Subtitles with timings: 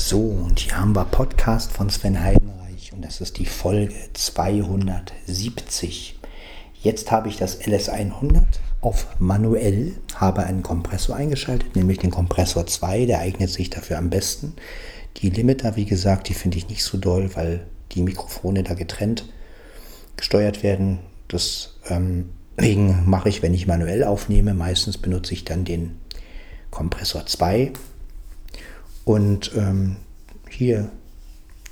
[0.00, 6.20] So, und hier haben wir Podcast von Sven Heidenreich und das ist die Folge 270.
[6.80, 8.44] Jetzt habe ich das LS100
[8.80, 14.08] auf manuell, habe einen Kompressor eingeschaltet, nämlich den Kompressor 2, der eignet sich dafür am
[14.08, 14.52] besten.
[15.16, 19.28] Die Limiter, wie gesagt, die finde ich nicht so doll, weil die Mikrofone da getrennt
[20.16, 21.00] gesteuert werden.
[21.30, 25.98] Deswegen ähm, mache ich, wenn ich manuell aufnehme, meistens benutze ich dann den
[26.70, 27.72] Kompressor 2
[29.08, 29.96] und ähm,
[30.50, 30.90] hier,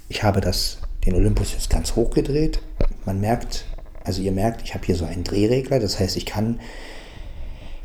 [0.08, 2.62] ich habe das, den Olympus jetzt ganz hoch gedreht.
[3.04, 3.66] Man merkt,
[4.04, 5.78] also ihr merkt, ich habe hier so einen Drehregler.
[5.78, 6.60] Das heißt, ich kann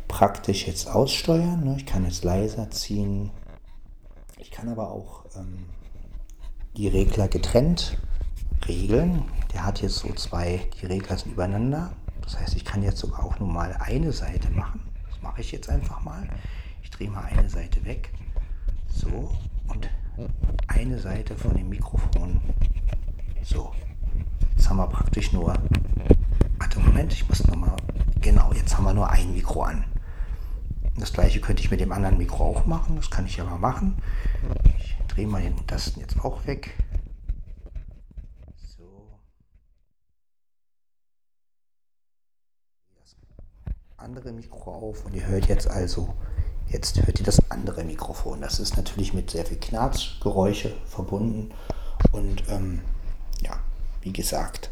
[0.08, 1.64] praktisch jetzt aussteuern.
[1.64, 1.74] Ne?
[1.76, 3.28] Ich kann jetzt leiser ziehen.
[4.38, 5.66] Ich kann aber auch ähm,
[6.78, 7.98] die Regler getrennt
[8.66, 9.24] regeln.
[9.52, 11.92] Der hat jetzt so zwei, die Regler sind übereinander.
[12.22, 14.80] Das heißt, ich kann jetzt sogar auch nur mal eine Seite machen.
[15.10, 16.26] Das mache ich jetzt einfach mal.
[16.82, 18.08] Ich drehe mal eine Seite weg.
[18.94, 19.30] So,
[19.68, 19.88] und
[20.68, 22.40] eine Seite von dem Mikrofon.
[23.42, 23.72] So,
[24.56, 25.54] jetzt haben wir praktisch nur.
[26.58, 27.76] Warte, Moment, ich muss nochmal.
[28.20, 29.84] Genau, jetzt haben wir nur ein Mikro an.
[30.98, 33.96] Das gleiche könnte ich mit dem anderen Mikro auch machen, das kann ich aber machen.
[34.78, 36.76] Ich drehe mal den Tasten jetzt auch weg.
[38.56, 39.18] So.
[43.00, 43.16] Das
[43.96, 46.14] andere Mikro auf und ihr hört jetzt also
[46.68, 48.40] Jetzt hört ihr das andere Mikrofon.
[48.40, 51.50] Das ist natürlich mit sehr viel Knarzgeräusche verbunden.
[52.12, 52.80] Und ähm,
[53.42, 53.58] ja,
[54.00, 54.70] wie gesagt,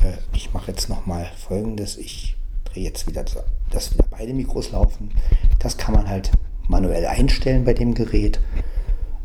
[0.00, 1.96] äh, ich mache jetzt nochmal folgendes.
[1.96, 3.24] Ich drehe jetzt wieder,
[3.70, 5.12] dass wieder beide Mikros laufen.
[5.58, 6.32] Das kann man halt
[6.66, 8.40] manuell einstellen bei dem Gerät.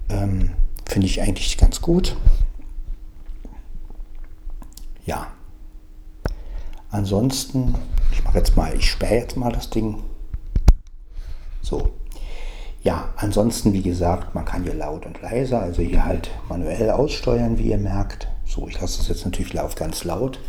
[0.10, 0.52] Ähm,
[0.86, 2.16] Finde ich eigentlich ganz gut.
[5.06, 5.28] Ja.
[6.90, 7.76] Ansonsten,
[8.12, 10.04] ich mache jetzt mal, ich sperre jetzt mal das Ding
[11.64, 11.90] so.
[12.84, 17.58] Ja, ansonsten, wie gesagt, man kann hier laut und leiser, also hier halt manuell aussteuern,
[17.58, 18.28] wie ihr merkt.
[18.46, 20.40] So, ich lasse es jetzt natürlich auf ganz laut.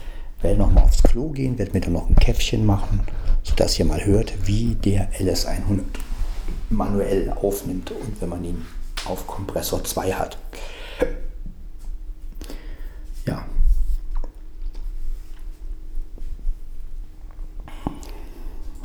[0.42, 3.00] Werde nochmal aufs Klo gehen, werde mir dann noch ein Käffchen machen,
[3.44, 5.84] sodass ihr mal hört, wie der LS100
[6.70, 8.66] manuell aufnimmt und wenn man ihn
[9.06, 10.36] auf Kompressor 2 hat.
[13.26, 13.44] Ja.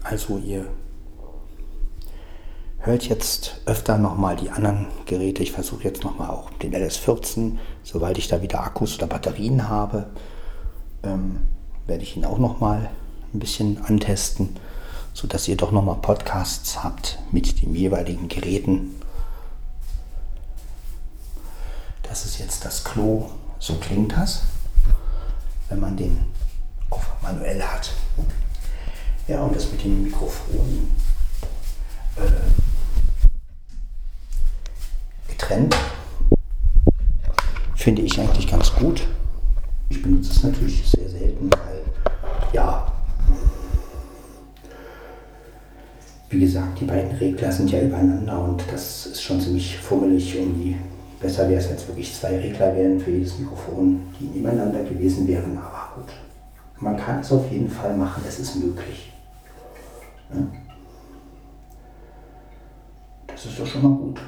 [0.03, 0.67] Also ihr
[2.79, 5.43] hört jetzt öfter nochmal die anderen Geräte.
[5.43, 10.09] Ich versuche jetzt nochmal auch den LS14, sobald ich da wieder Akkus oder Batterien habe,
[11.03, 11.39] ähm,
[11.87, 12.89] werde ich ihn auch nochmal
[13.33, 14.55] ein bisschen antesten,
[15.13, 18.95] sodass ihr doch nochmal Podcasts habt mit den jeweiligen Geräten.
[22.03, 23.29] Das ist jetzt das Klo,
[23.59, 24.43] so klingt das,
[25.67, 26.17] wenn man den
[26.89, 27.91] auf manuell hat.
[29.27, 30.89] Ja, und das mit den Mikrofonen.
[35.49, 35.75] Getrennt.
[37.75, 39.07] Finde ich eigentlich ganz gut.
[39.89, 41.81] Ich benutze es natürlich sehr selten, weil
[42.53, 42.91] ja,
[46.29, 50.35] wie gesagt, die beiden Regler sind ja übereinander und das ist schon ziemlich fummelig.
[50.35, 50.75] Irgendwie
[51.19, 55.57] besser wäre es jetzt wirklich zwei Regler wären für jedes Mikrofon, die nebeneinander gewesen wären,
[55.57, 56.13] aber gut.
[56.79, 59.11] Man kann es auf jeden Fall machen, es ist möglich.
[60.31, 60.47] Ja.
[63.27, 64.19] Das ist doch schon mal gut.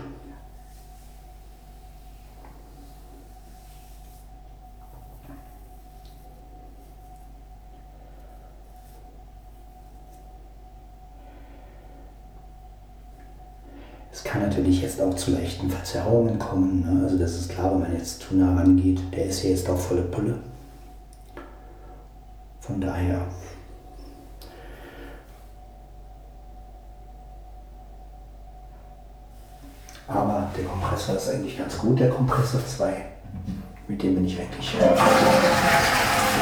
[14.13, 16.81] Es kann natürlich jetzt auch zu leichten Verzerrungen kommen.
[16.81, 17.03] Ne?
[17.03, 18.99] Also das ist klar, wenn man jetzt zu nah rangeht.
[19.15, 20.39] Der ist ja jetzt auf volle Pulle.
[22.59, 23.25] Von daher
[30.07, 33.05] Aber der Kompressor ist eigentlich ganz gut, der Kompressor 2.
[33.87, 34.95] Mit dem bin ich eigentlich äh,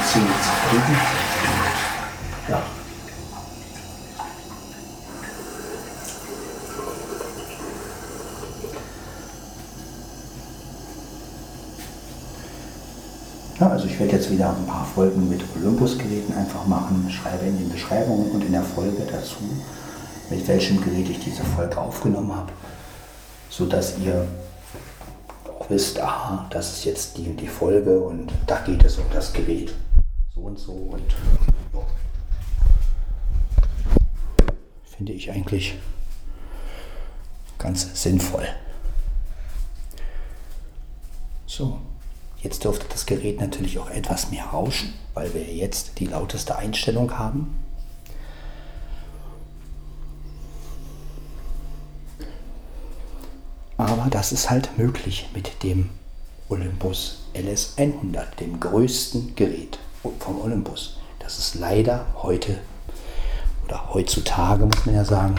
[0.06, 0.98] ziemlich zufrieden.
[2.48, 2.62] Ja.
[13.60, 17.70] Ja, also werde jetzt wieder ein paar Folgen mit Olympus-Geräten einfach machen, schreibe in den
[17.70, 19.38] Beschreibungen und in der Folge dazu,
[20.30, 22.52] mit welchem Gerät ich diese Folge aufgenommen habe,
[23.50, 24.26] sodass ihr
[25.60, 29.34] auch wisst, aha, das ist jetzt die, die Folge und da geht es um das
[29.34, 29.74] Gerät.
[30.34, 31.04] So und so und
[31.74, 31.82] ja.
[34.86, 35.78] finde ich eigentlich
[37.58, 38.48] ganz sinnvoll.
[41.46, 41.80] So.
[42.42, 47.18] Jetzt dürfte das Gerät natürlich auch etwas mehr rauschen, weil wir jetzt die lauteste Einstellung
[47.18, 47.54] haben.
[53.78, 55.90] Aber das ist halt möglich mit dem
[56.50, 59.80] Olympus LS100, dem größten Gerät
[60.20, 60.98] vom Olympus.
[61.20, 62.58] Das ist leider heute
[63.66, 65.36] oder heutzutage, muss man ja sagen,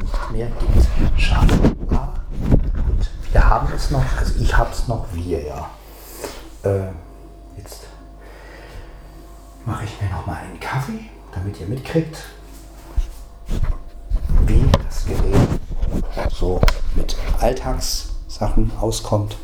[0.00, 1.20] nicht mehr gibt.
[1.20, 1.54] Schade.
[1.88, 5.70] Aber gut, wir haben es noch, also ich habe es noch, wir ja.
[6.66, 6.88] Äh,
[7.56, 7.86] jetzt
[9.64, 12.24] mache ich mir noch mal einen Kaffee, damit ihr mitkriegt,
[14.46, 15.60] wie das Gerät
[16.30, 16.60] so
[16.96, 19.36] mit Alltagssachen auskommt.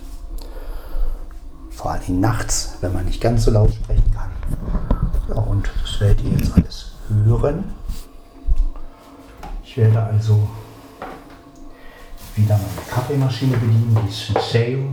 [1.71, 4.31] Vor allem nachts, wenn man nicht ganz so laut sprechen kann.
[5.29, 7.73] Ja, und das werdet ihr jetzt alles hören.
[9.63, 10.49] Ich werde also
[12.35, 14.93] wieder meine Kaffeemaschine bedienen, die Senseo.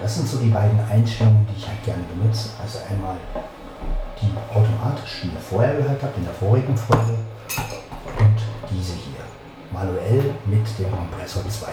[0.00, 2.50] Das sind so die beiden Einstellungen, die ich halt gerne benutze.
[2.62, 3.16] Also einmal
[4.20, 7.18] die automatisch, die ihr vorher gehört habt in der vorigen Folge
[8.18, 8.36] und
[8.70, 9.20] diese hier.
[9.72, 11.66] Manuell mit dem Kompressor 2.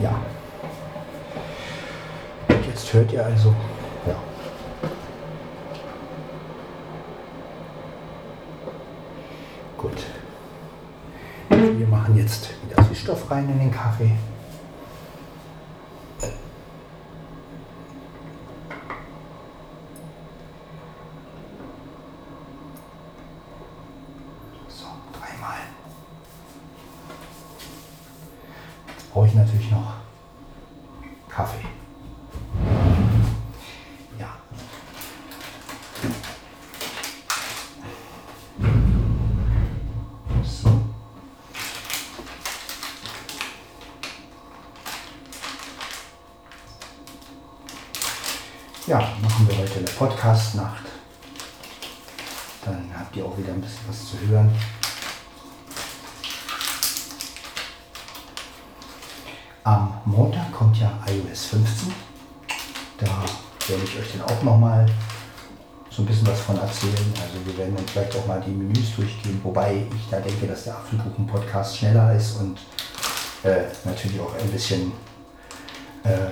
[0.00, 0.14] Ja.
[2.48, 3.54] Und jetzt hört ihr also,
[4.06, 4.14] ja.
[9.76, 10.06] Gut.
[11.48, 14.12] Wir machen jetzt wieder Süßstoff rein in den Kaffee.
[24.68, 25.58] So, dreimal.
[28.96, 29.94] Jetzt brauche ich natürlich noch
[31.28, 31.66] Kaffee.
[34.18, 34.28] Ja.
[40.44, 40.70] So.
[48.86, 49.86] Ja, machen wir heute eine
[50.20, 50.84] Podcast-Nacht.
[52.66, 54.50] Dann habt ihr auch wieder ein bisschen was zu hören.
[59.64, 61.94] Am Montag kommt ja iOS 15.
[62.98, 63.06] Da
[63.66, 64.84] werde ich euch dann auch nochmal
[65.88, 67.14] so ein bisschen was von erzählen.
[67.14, 70.64] Also wir werden dann vielleicht auch mal die Menüs durchgehen, wobei ich da denke, dass
[70.64, 72.58] der Apfelkuchen-Podcast schneller ist und
[73.42, 74.92] äh, natürlich auch ein bisschen
[76.04, 76.28] äh,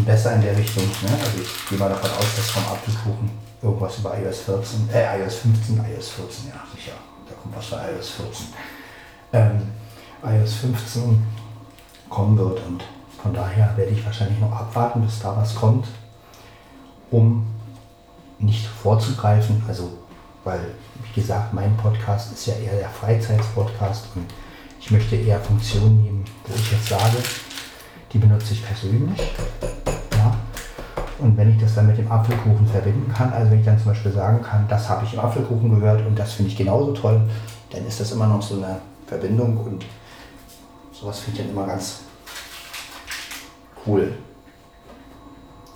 [0.00, 0.84] besser in der Richtung.
[0.84, 1.10] Ne?
[1.10, 3.30] Also ich gehe mal davon aus, dass vom Apfelkuchen
[3.60, 6.92] irgendwas über iOS 14, äh, iOS 15, iOS 14, ja sicher,
[7.28, 8.46] da kommt was für iOS 14.
[9.34, 9.62] Ähm,
[10.24, 11.22] iOS 15
[12.08, 12.84] kommen wird und
[13.22, 15.86] von daher werde ich wahrscheinlich noch abwarten, bis da was kommt,
[17.10, 17.46] um
[18.38, 19.98] nicht vorzugreifen, also
[20.44, 20.74] weil,
[21.04, 24.26] wie gesagt, mein Podcast ist ja eher der Freizeitspodcast und
[24.80, 27.18] ich möchte eher Funktionen nehmen, wo ich jetzt sage,
[28.12, 29.18] die benutze ich persönlich.
[30.12, 30.36] Ja.
[31.18, 33.92] Und wenn ich das dann mit dem Apfelkuchen verbinden kann, also wenn ich dann zum
[33.92, 37.28] Beispiel sagen kann, das habe ich im Apfelkuchen gehört und das finde ich genauso toll,
[37.70, 39.84] dann ist das immer noch so eine Verbindung und
[40.92, 42.00] sowas finde ich dann immer ganz
[43.86, 44.14] cool.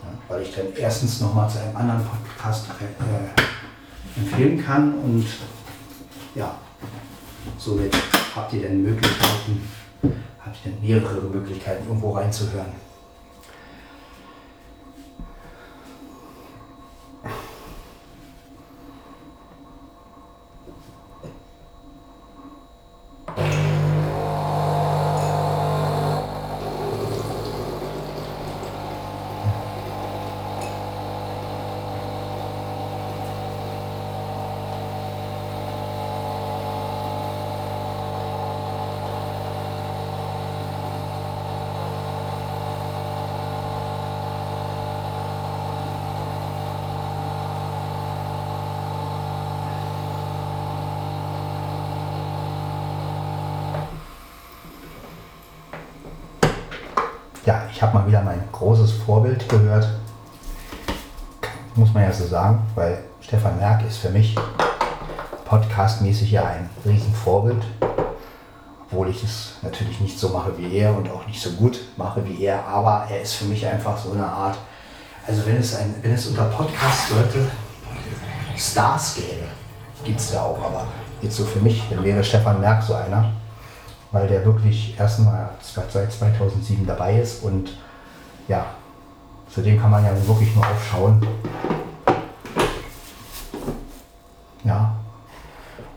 [0.02, 5.26] Ja, weil ich dann erstens nochmal zu einem anderen Podcast äh, empfehlen kann und
[6.34, 6.54] ja,
[7.56, 7.94] somit
[8.34, 9.62] habt ihr dann Möglichkeiten,
[10.46, 12.85] habt ihr dann mehrere Möglichkeiten, irgendwo reinzuhören.
[58.06, 59.88] Wieder mein großes Vorbild gehört.
[61.74, 64.34] Muss man ja so sagen, weil Stefan Merck ist für mich
[65.44, 67.62] podcastmäßig ja ein Riesenvorbild.
[68.84, 72.24] Obwohl ich es natürlich nicht so mache wie er und auch nicht so gut mache
[72.24, 72.64] wie er.
[72.66, 74.56] Aber er ist für mich einfach so eine Art,
[75.26, 77.50] also wenn es, ein, wenn es unter Podcast-Leute
[78.56, 79.44] Stars gäbe,
[80.04, 80.86] gibt es ja auch, aber
[81.20, 83.32] jetzt so für mich, dann wäre Stefan Merck so einer,
[84.12, 87.70] weil der wirklich erstmal seit 2007 dabei ist und
[88.48, 88.66] ja,
[89.50, 91.26] zu dem kann man ja wirklich nur aufschauen.
[94.64, 94.96] Ja,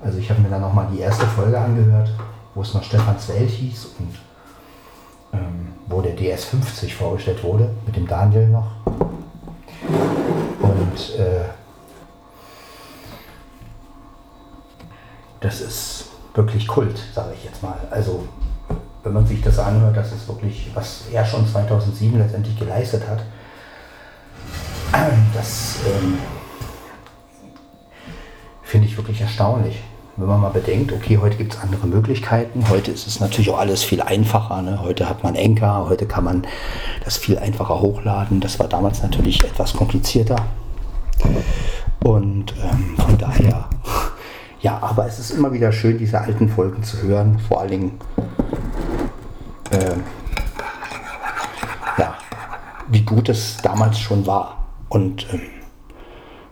[0.02, 2.12] also ich habe mir dann nochmal die erste Folge angehört,
[2.54, 4.16] wo es noch Stefans Welt hieß und
[5.34, 8.72] ähm, wo der DS50 vorgestellt wurde, mit dem Daniel noch.
[10.62, 11.46] Und äh,
[15.40, 17.78] das ist wirklich Kult, sage ich jetzt mal.
[17.92, 18.28] Also
[19.04, 23.24] wenn man sich das anhört, das ist wirklich, was er schon 2007 letztendlich geleistet hat.
[25.34, 26.18] Das ähm,
[28.64, 29.80] finde ich wirklich erstaunlich.
[30.18, 32.68] Wenn man mal bedenkt, okay, heute gibt es andere Möglichkeiten.
[32.70, 34.62] Heute ist es natürlich auch alles viel einfacher.
[34.62, 34.82] Ne?
[34.82, 36.48] Heute hat man Enker, heute kann man
[37.06, 38.42] das viel einfacher hochladen.
[38.42, 40.38] Das war damals natürlich etwas komplizierter.
[42.04, 43.70] Und ähm, von daher
[44.62, 47.40] ja, aber es ist immer wieder schön, diese alten Folgen zu hören.
[47.40, 47.92] Vor allen Dingen,
[49.72, 49.96] äh,
[51.98, 52.18] ja,
[52.88, 54.68] wie gut es damals schon war.
[54.90, 55.42] Und ähm,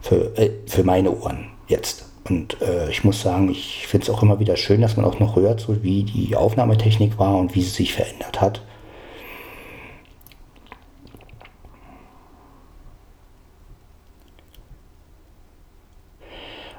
[0.01, 2.05] für, äh, für meine Ohren jetzt.
[2.29, 5.19] Und äh, ich muss sagen, ich finde es auch immer wieder schön, dass man auch
[5.19, 8.61] noch hört, so wie die Aufnahmetechnik war und wie sie sich verändert hat.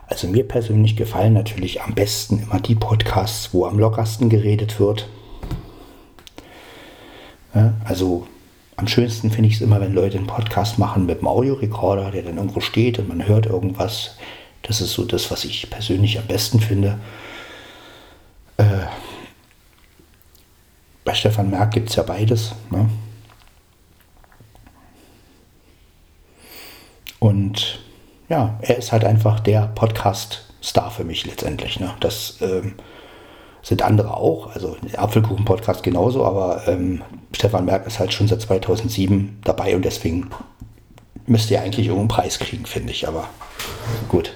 [0.07, 5.09] Also mir persönlich gefallen natürlich am besten immer die Podcasts, wo am lockersten geredet wird.
[7.55, 8.27] Ja, also
[8.77, 12.23] am schönsten finde ich es immer, wenn Leute einen Podcast machen mit einem Audiorekorder, der
[12.23, 14.17] dann irgendwo steht und man hört irgendwas.
[14.63, 16.99] Das ist so das, was ich persönlich am besten finde.
[18.57, 18.87] Äh,
[21.05, 22.55] bei Stefan Merck gibt es ja beides.
[22.71, 22.89] Ne?
[27.19, 27.81] Und
[28.29, 31.81] ja, er ist halt einfach der Podcast-Star für mich letztendlich.
[31.81, 31.95] Ne?
[32.01, 32.75] Das ähm,
[33.63, 37.03] sind andere auch, also Apfelkuchen-Podcast genauso, aber ähm,
[37.35, 40.31] Stefan Merck ist halt schon seit 2007 dabei und deswegen
[41.27, 43.29] müsste er eigentlich irgendeinen Preis kriegen, finde ich, aber
[44.09, 44.33] gut.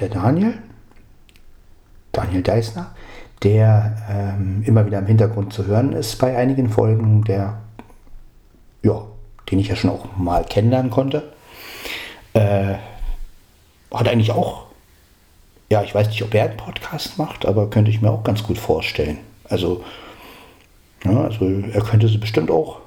[0.00, 0.58] Der Daniel,
[2.12, 2.94] Daniel Deisner,
[3.42, 7.60] der ähm, immer wieder im Hintergrund zu hören ist bei einigen Folgen, der,
[8.82, 9.02] ja,
[9.50, 11.32] den ich ja schon auch mal kennenlernen konnte,
[12.34, 12.74] äh,
[13.92, 14.66] hat eigentlich auch,
[15.70, 18.42] ja, ich weiß nicht, ob er einen Podcast macht, aber könnte ich mir auch ganz
[18.42, 19.18] gut vorstellen.
[19.48, 19.84] Also,
[21.04, 22.78] ja, also er könnte es bestimmt auch.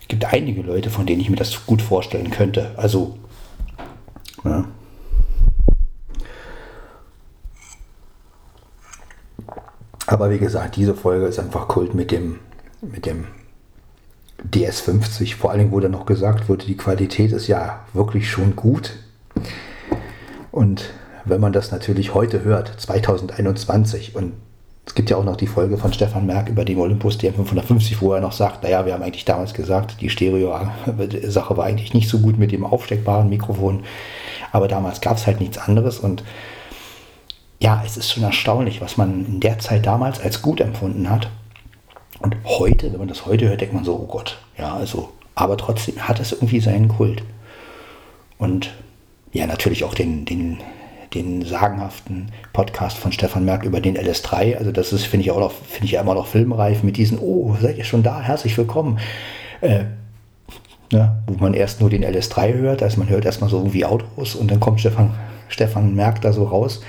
[0.00, 2.72] Es gibt einige Leute, von denen ich mir das gut vorstellen könnte.
[2.76, 3.18] Also,
[4.44, 4.64] ja.
[10.14, 12.38] Aber wie gesagt, diese Folge ist einfach Kult mit dem,
[12.80, 13.24] mit dem
[14.48, 15.34] DS50.
[15.34, 18.92] Vor allen Dingen wurde noch gesagt wurde, die Qualität ist ja wirklich schon gut.
[20.52, 20.90] Und
[21.24, 24.34] wenn man das natürlich heute hört, 2021, und
[24.86, 28.12] es gibt ja auch noch die Folge von Stefan Merck über den Olympus DM550, wo
[28.12, 32.20] er noch sagt, naja, wir haben eigentlich damals gesagt, die Stereo-Sache war eigentlich nicht so
[32.20, 33.82] gut mit dem aufsteckbaren Mikrofon,
[34.52, 36.22] aber damals gab es halt nichts anderes und
[37.60, 41.28] ja, es ist schon erstaunlich, was man in der Zeit damals als gut empfunden hat.
[42.20, 45.56] Und heute, wenn man das heute hört, denkt man so, oh Gott, ja, also, aber
[45.56, 47.22] trotzdem hat es irgendwie seinen Kult.
[48.38, 48.72] Und
[49.32, 50.58] ja, natürlich auch den, den,
[51.12, 54.56] den sagenhaften Podcast von Stefan Merck über den LS3.
[54.56, 57.18] Also das ist, finde ich auch noch, finde ich ja immer noch filmreif mit diesen,
[57.18, 58.20] oh, seid ihr schon da?
[58.20, 58.98] Herzlich willkommen.
[59.60, 59.84] Äh,
[60.92, 64.34] ne, wo man erst nur den LS3 hört, also man hört erstmal so irgendwie Autos
[64.34, 65.14] und dann kommt Stefan,
[65.48, 66.80] Stefan Merck da so raus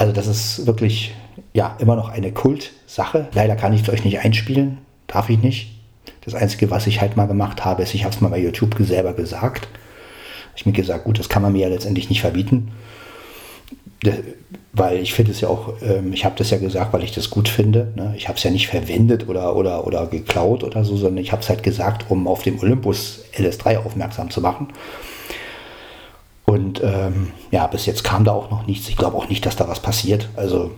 [0.00, 1.12] also das ist wirklich
[1.52, 3.28] ja immer noch eine Kultsache.
[3.34, 5.72] Leider kann ich es euch nicht einspielen, darf ich nicht.
[6.22, 8.74] Das Einzige, was ich halt mal gemacht habe, ist, ich habe es mal bei YouTube
[8.80, 9.68] selber gesagt.
[10.56, 12.72] Ich mir gesagt, gut, das kann man mir ja letztendlich nicht verbieten.
[14.72, 17.28] weil ich finde es ja auch, ähm, ich habe das ja gesagt, weil ich das
[17.28, 17.92] gut finde.
[17.94, 18.14] Ne?
[18.16, 21.42] Ich habe es ja nicht verwendet oder, oder, oder geklaut oder so, sondern ich habe
[21.42, 24.68] es halt gesagt, um auf dem Olympus LS3 aufmerksam zu machen.
[26.46, 28.88] Und ähm, ja, bis jetzt kam da auch noch nichts.
[28.88, 30.28] Ich glaube auch nicht, dass da was passiert.
[30.36, 30.72] Also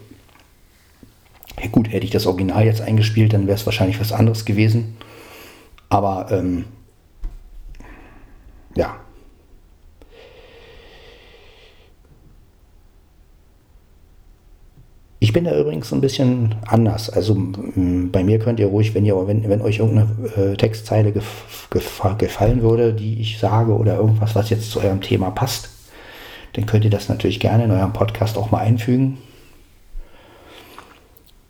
[1.60, 4.96] ja gut, hätte ich das Original jetzt eingespielt, dann wäre es wahrscheinlich was anderes gewesen.
[5.88, 6.64] Aber ähm,
[8.74, 8.96] ja,
[15.22, 17.08] Ich bin da übrigens ein bisschen anders.
[17.08, 21.68] Also bei mir könnt ihr ruhig, wenn ihr, wenn, wenn euch irgendeine äh, Textzeile gef
[21.70, 25.68] gef gefallen würde, die ich sage oder irgendwas, was jetzt zu eurem Thema passt,
[26.54, 29.18] dann könnt ihr das natürlich gerne in eurem Podcast auch mal einfügen.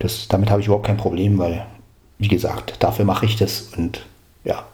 [0.01, 1.65] Das, damit habe ich überhaupt kein Problem, weil,
[2.19, 4.05] wie gesagt, dafür mache ich das und
[4.45, 4.67] ja,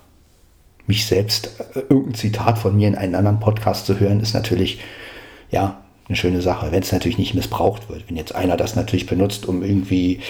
[0.89, 4.81] mich selbst, äh, irgendein Zitat von mir in einen anderen Podcast zu hören, ist natürlich,
[5.53, 8.09] ja, eine schöne Sache, wenn es natürlich nicht missbraucht wird.
[8.09, 10.21] Wenn jetzt einer das natürlich benutzt, um irgendwie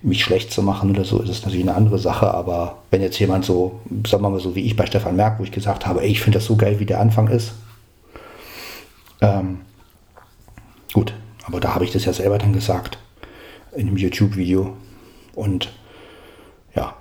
[0.00, 2.32] mich schlecht zu machen oder so, ist es natürlich eine andere Sache.
[2.32, 5.44] Aber wenn jetzt jemand so, sagen wir mal so wie ich bei Stefan Merck, wo
[5.44, 7.52] ich gesagt habe, ey, ich finde das so geil, wie der Anfang ist.
[9.20, 9.60] Ähm,
[10.92, 11.12] gut,
[11.44, 12.98] aber da habe ich das ja selber dann gesagt
[13.72, 14.76] in einem YouTube-Video.
[15.34, 15.72] Und
[16.74, 16.94] ja,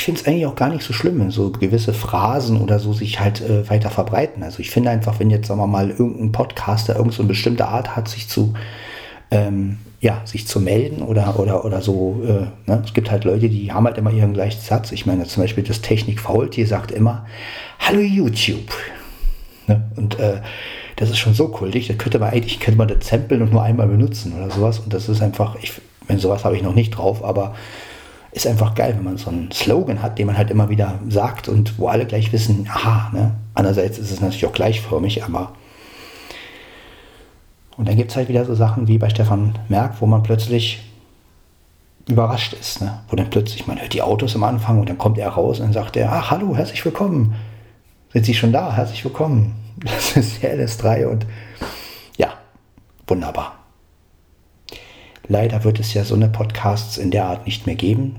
[0.00, 2.94] ich finde es eigentlich auch gar nicht so schlimm, wenn so gewisse Phrasen oder so
[2.94, 4.42] sich halt äh, weiter verbreiten.
[4.42, 7.96] Also ich finde einfach, wenn jetzt, sagen wir mal, irgendein Podcaster irgend so bestimmte Art
[7.96, 8.54] hat, sich zu,
[9.30, 12.82] ähm, ja, sich zu melden oder, oder, oder so, äh, ne?
[12.82, 14.90] es gibt halt Leute, die haben halt immer ihren gleichen Satz.
[14.90, 17.26] Ich meine, zum Beispiel das Technik-Faultier sagt immer,
[17.78, 18.72] Hallo YouTube.
[19.66, 19.82] Ne?
[19.96, 20.40] Und äh,
[20.96, 23.62] das ist schon so kultig, da könnte man eigentlich, könnte man das samplen und nur
[23.62, 24.78] einmal benutzen oder sowas.
[24.78, 25.74] Und das ist einfach, ich,
[26.06, 27.54] wenn sowas habe ich noch nicht drauf, aber
[28.32, 31.48] ist einfach geil, wenn man so einen Slogan hat, den man halt immer wieder sagt
[31.48, 33.32] und wo alle gleich wissen, aha, ne?
[33.54, 35.52] Andererseits ist es natürlich auch gleichförmig, aber
[37.76, 40.80] und dann gibt es halt wieder so Sachen wie bei Stefan Merck, wo man plötzlich
[42.06, 43.00] überrascht ist, ne?
[43.08, 45.72] wo dann plötzlich, man hört die Autos am Anfang und dann kommt er raus und
[45.72, 47.34] sagt er, ach hallo, herzlich willkommen.
[48.12, 48.74] Sind Sie schon da?
[48.74, 49.56] Herzlich willkommen.
[49.82, 51.24] Das ist der LS3 und
[52.18, 52.34] ja,
[53.06, 53.59] wunderbar.
[55.30, 58.16] Leider wird es ja so eine Podcasts in der Art nicht mehr geben,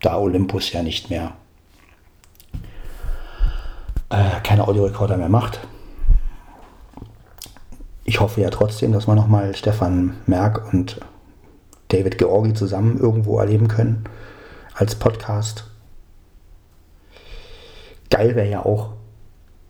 [0.00, 1.32] da Olympus ja nicht mehr
[4.08, 5.58] äh, keine Audiorekorder mehr macht.
[8.04, 11.00] Ich hoffe ja trotzdem, dass wir nochmal Stefan Merck und
[11.88, 14.04] David Georgi zusammen irgendwo erleben können
[14.74, 15.64] als Podcast.
[18.10, 18.90] Geil wäre ja auch,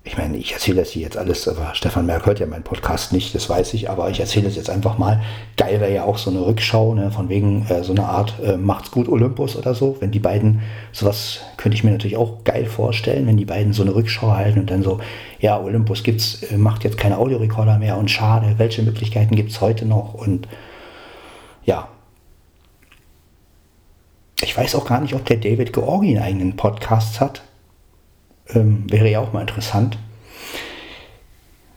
[0.04, 3.12] ich meine, ich erzähle das hier jetzt alles, aber Stefan Merck hört ja meinen Podcast
[3.12, 5.22] nicht, das weiß ich, aber ich erzähle es jetzt einfach mal.
[5.56, 8.56] Geil wäre ja auch so eine Rückschau, ne, von wegen äh, so eine Art äh,
[8.56, 9.96] Macht's gut Olympus oder so.
[10.00, 10.60] Wenn die beiden,
[10.90, 14.58] sowas könnte ich mir natürlich auch geil vorstellen, wenn die beiden so eine Rückschau halten
[14.58, 14.98] und dann so,
[15.38, 19.60] ja, Olympus gibt's, äh, macht jetzt keine Audiorekorder mehr und schade, welche Möglichkeiten gibt es
[19.60, 20.48] heute noch und
[21.64, 21.86] ja.
[24.42, 27.42] Ich weiß auch gar nicht, ob der David Georgi einen eigenen Podcast hat
[28.48, 29.98] ähm, wäre ja auch mal interessant.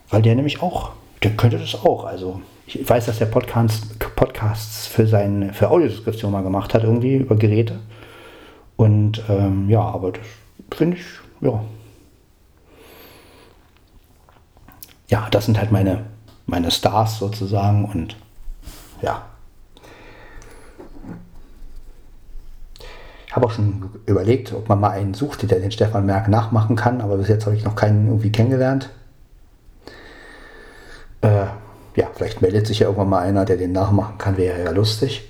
[0.10, 0.92] Weil der nämlich auch,
[1.24, 2.06] der könnte das auch.
[2.06, 7.16] Also ich weiß, dass der Podcast, Podcasts für seine für Audiodeskription mal gemacht hat, irgendwie
[7.16, 7.80] über Geräte.
[8.76, 10.26] Und ähm, ja, aber das
[10.72, 11.06] finde ich,
[11.42, 11.64] ja.
[15.08, 16.06] Ja, das sind halt meine,
[16.48, 18.16] meine Stars sozusagen und
[19.02, 19.24] ja.
[23.36, 27.02] Habe auch schon überlegt, ob man mal einen sucht, der den Stefan Merck nachmachen kann,
[27.02, 28.90] aber bis jetzt habe ich noch keinen irgendwie kennengelernt.
[31.22, 31.48] Äh,
[31.96, 35.30] ja, vielleicht meldet sich ja irgendwann mal einer, der den nachmachen kann, wäre ja lustig.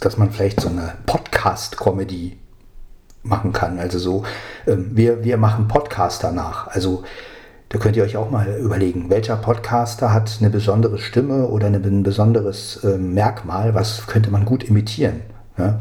[0.00, 2.38] Dass man vielleicht so eine Podcast-Comedy
[3.22, 3.78] machen kann.
[3.78, 4.24] Also so,
[4.66, 6.68] ähm, wir, wir machen Podcaster nach.
[6.68, 7.04] Also
[7.68, 12.02] da könnt ihr euch auch mal überlegen, welcher Podcaster hat eine besondere Stimme oder ein
[12.02, 15.20] besonderes äh, Merkmal, was könnte man gut imitieren.
[15.58, 15.80] Ja?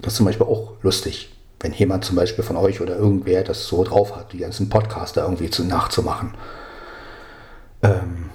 [0.00, 3.66] Das ist zum Beispiel auch lustig, wenn jemand zum Beispiel von euch oder irgendwer das
[3.66, 6.34] so drauf hat, die ganzen Podcaster irgendwie zu, nachzumachen.
[7.82, 8.30] Ähm,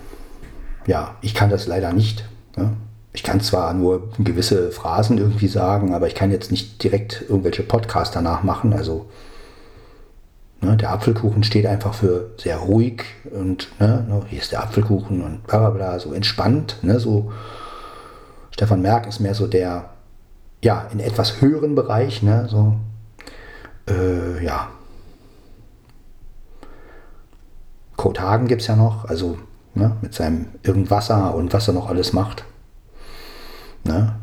[0.86, 2.26] ja, ich kann das leider nicht.
[2.56, 2.76] Ne?
[3.18, 7.64] Ich kann zwar nur gewisse Phrasen irgendwie sagen, aber ich kann jetzt nicht direkt irgendwelche
[7.64, 8.74] Podcasts danach machen.
[8.74, 9.08] Also
[10.62, 15.24] ne, der Apfelkuchen steht einfach für sehr ruhig und ne, ne, hier ist der Apfelkuchen
[15.24, 16.78] und bla bla bla, so entspannt.
[16.84, 17.32] Ne, so
[18.52, 19.90] Stefan Merck ist mehr so der,
[20.64, 22.76] ja, in etwas höheren Bereich, ne, so,
[23.90, 24.68] äh, ja,
[27.96, 29.40] Kurt Hagen gibt es ja noch, also
[29.74, 32.46] ne, mit seinem Irgendwasser und was er noch alles macht.
[33.88, 34.14] Ne?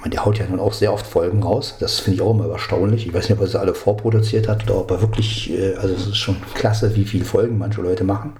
[0.00, 1.76] Man, der haut ja nun auch sehr oft Folgen raus.
[1.78, 3.06] Das finde ich auch immer erstaunlich.
[3.06, 5.94] Ich weiß nicht, ob er sie alle vorproduziert hat oder ob er wirklich, äh, also
[5.94, 8.32] es ist schon klasse, wie viele Folgen manche Leute machen.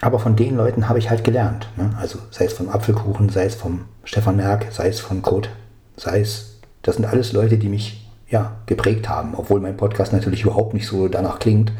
[0.00, 1.68] Aber von den Leuten habe ich halt gelernt.
[1.76, 1.90] Ne?
[1.98, 5.50] Also sei es vom Apfelkuchen, sei es vom Stefan Merck, sei es von Code,
[5.96, 10.42] sei es, das sind alles Leute, die mich ja, geprägt haben, obwohl mein Podcast natürlich
[10.42, 11.72] überhaupt nicht so danach klingt.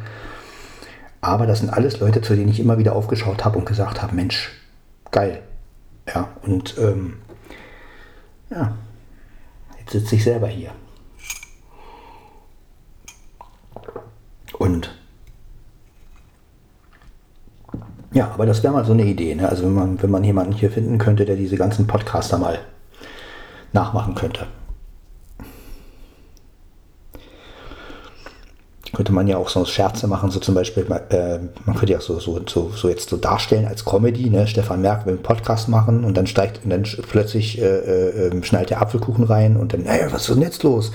[1.20, 4.14] Aber das sind alles Leute, zu denen ich immer wieder aufgeschaut habe und gesagt habe,
[4.14, 4.50] Mensch,
[5.10, 5.42] geil.
[6.06, 7.18] Ja, und ähm,
[8.48, 8.74] ja,
[9.78, 10.70] jetzt sitze ich selber hier.
[14.58, 14.90] Und
[18.12, 19.34] ja, aber das wäre mal so eine Idee.
[19.34, 19.48] Ne?
[19.48, 22.58] Also wenn man, wenn man jemanden hier finden könnte, der diese ganzen Podcaster mal
[23.72, 24.46] nachmachen könnte.
[28.92, 32.18] Könnte man ja auch so Scherze machen, so zum Beispiel, äh, man könnte ja so,
[32.18, 34.46] so, so, so jetzt so darstellen als Comedy, ne?
[34.46, 38.42] Stefan Merck will einen Podcast machen und dann steigt und dann plötzlich äh, äh, ähm,
[38.42, 40.92] schnallt der Apfelkuchen rein und dann, naja, was ist denn jetzt los?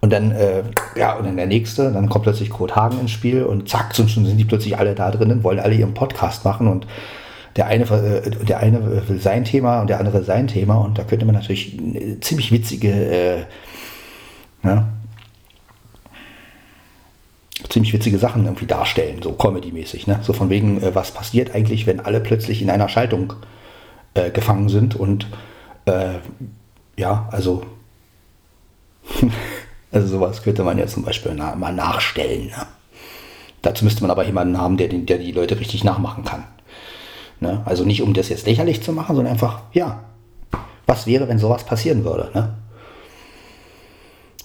[0.00, 0.62] Und dann, äh,
[0.94, 4.06] ja, und dann der nächste, dann kommt plötzlich Kurt Hagen ins Spiel und zack, schon
[4.06, 6.86] sind die plötzlich alle da drinnen, wollen alle ihren Podcast machen und
[7.56, 11.02] der eine, äh, der eine will sein Thema und der andere sein Thema und da
[11.02, 11.80] könnte man natürlich
[12.20, 13.38] ziemlich witzige, äh,
[14.62, 14.88] ja,
[17.78, 20.08] ziemlich witzige Sachen irgendwie darstellen, so Comedy-mäßig.
[20.08, 20.18] Ne?
[20.22, 23.34] So von wegen, äh, was passiert eigentlich, wenn alle plötzlich in einer Schaltung
[24.14, 25.28] äh, gefangen sind und
[25.84, 26.14] äh,
[26.96, 27.62] ja, also,
[29.92, 32.46] also sowas könnte man ja zum Beispiel na, mal nachstellen.
[32.46, 32.66] Ne?
[33.62, 36.42] Dazu müsste man aber jemanden haben, der, der die Leute richtig nachmachen kann.
[37.38, 37.62] Ne?
[37.64, 40.02] Also nicht, um das jetzt lächerlich zu machen, sondern einfach, ja,
[40.86, 42.32] was wäre, wenn sowas passieren würde?
[42.34, 42.54] Ne?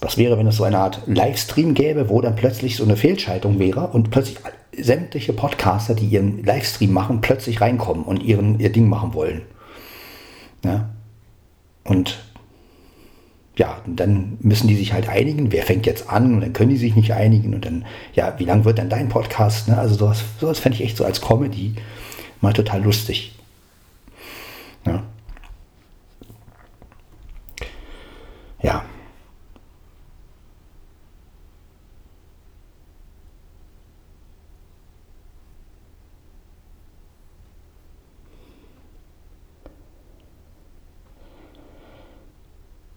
[0.04, 3.58] Was wäre, wenn es so eine Art Livestream gäbe, wo dann plötzlich so eine Fehlschaltung
[3.58, 4.36] wäre und plötzlich
[4.76, 9.40] sämtliche Podcaster, die ihren Livestream machen, plötzlich reinkommen und ihren, ihr Ding machen wollen.
[10.62, 10.90] Ja?
[11.84, 12.22] Und
[13.56, 16.76] ja, dann müssen die sich halt einigen, wer fängt jetzt an und dann können die
[16.76, 19.68] sich nicht einigen und dann, ja, wie lang wird dann dein Podcast?
[19.68, 19.78] Ne?
[19.78, 21.76] Also sowas, sowas fände ich echt so als Comedy
[22.42, 23.34] mal total lustig.
[24.84, 25.02] Ja.
[28.62, 28.84] ja.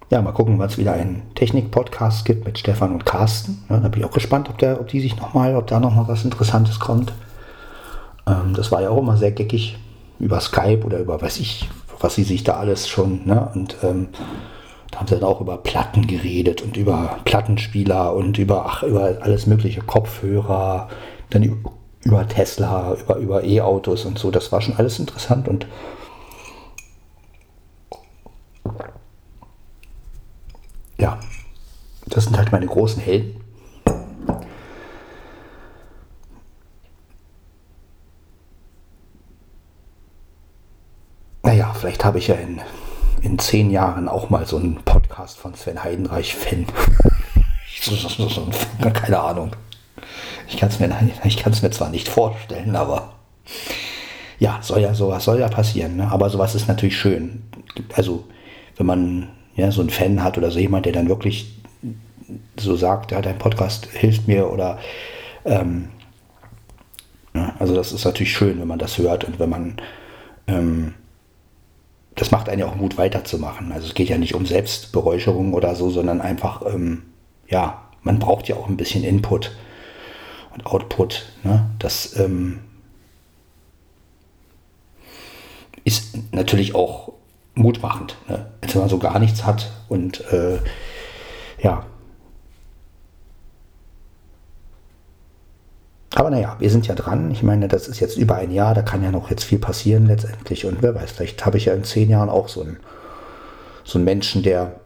[0.09, 3.65] Ja, mal gucken, wann es wieder einen Technik-Podcast gibt mit Stefan und Carsten.
[3.69, 6.07] Ja, da bin ich auch gespannt, ob, der, ob die sich nochmal, ob da nochmal
[6.07, 7.11] was Interessantes kommt.
[8.25, 9.77] Ähm, das war ja auch immer sehr geckig
[10.17, 11.67] über Skype oder über weiß ich,
[11.99, 13.49] was sie sich da alles schon, ne?
[13.53, 14.07] Und ähm,
[14.91, 19.17] da haben sie dann auch über Platten geredet und über Plattenspieler und über, ach, über
[19.19, 20.87] alles mögliche Kopfhörer,
[21.31, 21.71] dann über,
[22.03, 24.31] über Tesla, über, über E-Autos und so.
[24.31, 25.67] Das war schon alles interessant und
[30.97, 31.19] ja,
[32.09, 33.41] das sind halt meine großen Helden.
[41.43, 42.59] Naja, vielleicht habe ich ja in,
[43.21, 46.65] in zehn Jahren auch mal so einen Podcast von Sven Heidenreich-Fan.
[48.93, 49.51] Keine Ahnung.
[50.49, 53.13] Ich kann es mir, mir zwar nicht vorstellen, aber
[54.39, 55.97] ja, soll ja sowas soll ja passieren.
[55.97, 56.11] Ne?
[56.11, 57.43] Aber sowas ist natürlich schön.
[57.95, 58.25] Also,
[58.75, 61.57] wenn man ja, so ein Fan hat oder so jemand, der dann wirklich
[62.57, 64.79] so sagt, ja, dein Podcast hilft mir oder
[65.45, 65.89] ähm,
[67.33, 69.77] ja, also das ist natürlich schön, wenn man das hört und wenn man
[70.47, 70.93] ähm,
[72.17, 73.71] das macht einen ja auch Mut weiterzumachen.
[73.71, 77.03] Also es geht ja nicht um Selbstberäucherung oder so, sondern einfach, ähm,
[77.47, 79.55] ja, man braucht ja auch ein bisschen Input
[80.53, 81.27] und Output.
[81.43, 81.69] Ne?
[81.77, 82.59] Das ähm,
[85.83, 87.13] ist natürlich auch
[87.53, 88.51] mutmachend, ne?
[88.61, 90.59] wenn man so gar nichts hat und äh,
[91.61, 91.85] ja.
[96.17, 97.29] Aber naja, wir sind ja dran.
[97.29, 100.07] Ich meine, das ist jetzt über ein Jahr, da kann ja noch jetzt viel passieren
[100.07, 100.65] letztendlich.
[100.65, 102.77] Und wer weiß, vielleicht habe ich ja in zehn Jahren auch so einen,
[103.83, 104.79] so einen Menschen, der,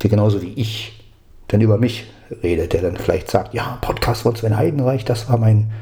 [0.00, 1.04] der genauso wie ich
[1.48, 2.06] dann über mich
[2.40, 5.72] redet, der dann vielleicht sagt, ja, Podcast von Sven Heidenreich, das war mein,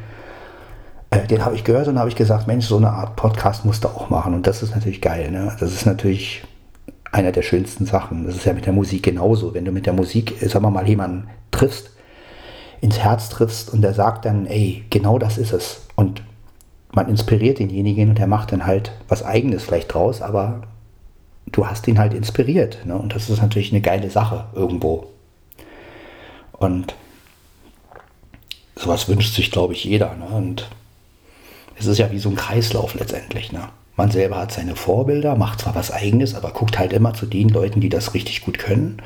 [1.11, 3.85] äh, den habe ich gehört und habe ich gesagt, Mensch, so eine Art Podcast musst
[3.85, 4.33] du auch machen.
[4.33, 5.31] Und das ist natürlich geil.
[5.31, 5.55] Ne?
[5.61, 6.45] Das ist natürlich
[7.13, 8.25] einer der schönsten Sachen.
[8.25, 9.53] Das ist ja mit der Musik genauso.
[9.53, 11.94] Wenn du mit der Musik, sagen wir mal, jemanden triffst,
[12.85, 15.87] ins Herz triffst und der sagt dann, ey, genau das ist es.
[15.97, 16.23] Und
[16.93, 20.65] man inspiriert denjenigen und der macht dann halt was eigenes vielleicht draus, aber
[21.47, 22.85] du hast ihn halt inspiriert.
[22.85, 22.95] Ne?
[22.95, 25.07] Und das ist natürlich eine geile Sache irgendwo.
[26.53, 26.95] Und
[28.77, 30.15] sowas wünscht sich, glaube ich, jeder.
[30.17, 30.27] Ne?
[30.27, 30.69] Und
[31.79, 33.51] es ist ja wie so ein Kreislauf letztendlich.
[33.51, 33.67] Ne?
[33.97, 37.49] Man selber hat seine Vorbilder, macht zwar was eigenes, aber guckt halt immer zu den
[37.49, 39.01] Leuten, die das richtig gut können.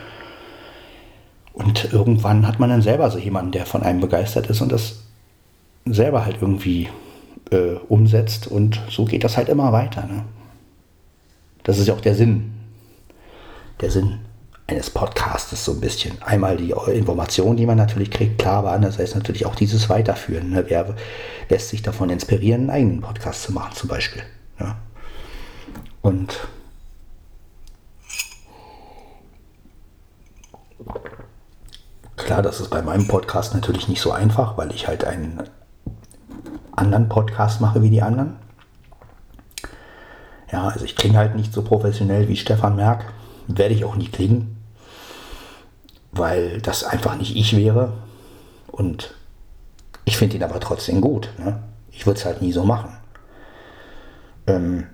[1.59, 5.01] Und irgendwann hat man dann selber so jemanden, der von einem begeistert ist und das
[5.85, 6.89] selber halt irgendwie
[7.51, 8.47] äh, umsetzt.
[8.47, 10.07] Und so geht das halt immer weiter.
[10.07, 10.25] Ne?
[11.65, 12.53] Das ist ja auch der Sinn.
[13.81, 14.21] Der Sinn
[14.69, 16.23] eines Podcasts so ein bisschen.
[16.23, 20.51] Einmal die Information, die man natürlich kriegt, klar, aber andererseits natürlich auch dieses Weiterführen.
[20.51, 20.65] Ne?
[20.69, 20.95] Wer
[21.49, 24.23] lässt sich davon inspirieren, einen eigenen Podcast zu machen, zum Beispiel.
[24.61, 24.77] Ja?
[26.03, 26.49] Und
[32.29, 35.45] klar, das ist bei meinem Podcast natürlich nicht so einfach, weil ich halt einen
[36.77, 38.37] anderen Podcast mache wie die anderen.
[40.53, 43.07] Ja, also ich klinge halt nicht so professionell wie Stefan Merck.
[43.47, 44.59] Werde ich auch nie klingen,
[46.13, 47.95] weil das einfach nicht ich wäre.
[48.67, 49.15] Und
[50.05, 51.31] ich finde ihn aber trotzdem gut.
[51.39, 51.63] Ne?
[51.91, 52.95] Ich würde es halt nie so machen.
[54.47, 54.89] Ähm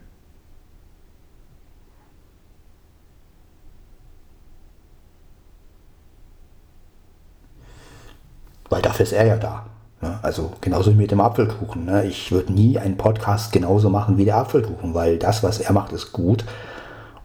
[8.71, 9.67] weil dafür ist er ja da.
[10.01, 10.19] Ne?
[10.23, 11.85] Also genauso wie mit dem Apfelkuchen.
[11.85, 12.05] Ne?
[12.05, 15.93] Ich würde nie einen Podcast genauso machen wie der Apfelkuchen, weil das, was er macht,
[15.93, 16.45] ist gut.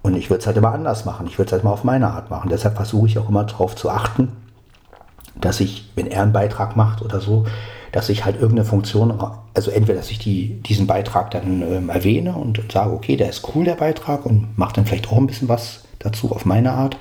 [0.02, 1.28] Und ich würde es halt immer anders machen.
[1.28, 2.49] Ich würde es halt mal auf meine Art machen.
[2.49, 4.32] Deshalb versuche ich auch immer darauf zu achten,
[5.36, 7.45] dass ich, wenn er einen Beitrag macht oder so,
[7.91, 9.13] dass ich halt irgendeine Funktion,
[9.54, 13.47] also entweder, dass ich die, diesen Beitrag dann ähm, erwähne und sage, okay, der ist
[13.54, 16.97] cool, der Beitrag, und mache dann vielleicht auch ein bisschen was dazu auf meine Art.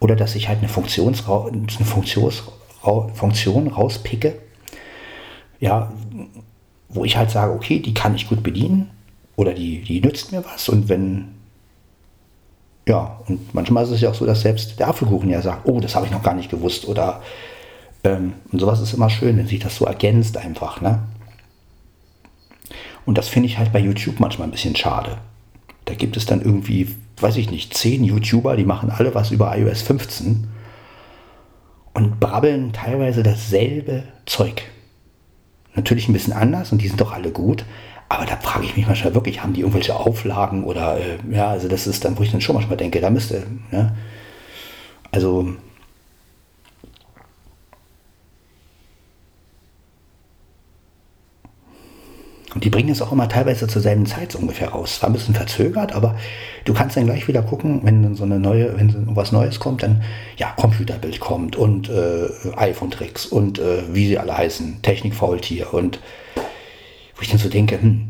[0.00, 2.44] Oder dass ich halt eine, Funktions, eine Funktions,
[3.14, 4.34] Funktion rauspicke,
[5.60, 5.92] ja,
[6.88, 8.90] wo ich halt sage, okay, die kann ich gut bedienen
[9.36, 11.28] oder die, die nützt mir was und wenn,
[12.88, 15.80] ja, und manchmal ist es ja auch so, dass selbst der Apfelkuchen ja sagt, oh,
[15.80, 17.22] das habe ich noch gar nicht gewusst oder
[18.04, 21.00] ähm, und sowas ist immer schön, wenn sich das so ergänzt einfach, ne?
[23.04, 25.18] Und das finde ich halt bei YouTube manchmal ein bisschen schade.
[25.84, 26.88] Da gibt es dann irgendwie,
[27.20, 30.48] weiß ich nicht, zehn YouTuber, die machen alle was über iOS 15
[31.96, 34.64] und brabbeln teilweise dasselbe Zeug.
[35.74, 37.64] Natürlich ein bisschen anders und die sind doch alle gut.
[38.10, 41.68] Aber da frage ich mich manchmal wirklich, haben die irgendwelche Auflagen oder äh, ja, also
[41.68, 43.96] das ist dann, wo ich dann schon manchmal denke, da müsste, ne?
[45.10, 45.54] Also
[52.56, 54.98] Und die bringen es auch immer teilweise zur selben Zeit so ungefähr raus.
[54.98, 56.16] Zwar ein bisschen verzögert, aber
[56.64, 59.82] du kannst dann gleich wieder gucken, wenn dann so eine neue, wenn was Neues kommt,
[59.82, 60.02] dann
[60.38, 66.00] ja, Computerbild kommt und äh, iPhone-Tricks und äh, wie sie alle heißen, Technik-Faultier und
[67.16, 68.08] wo ich dann so denke, hm,